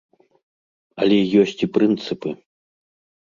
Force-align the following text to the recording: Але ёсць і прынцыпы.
Але 1.03 1.19
ёсць 1.41 1.63
і 1.67 1.71
прынцыпы. 1.75 2.29